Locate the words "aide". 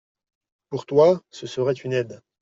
1.93-2.23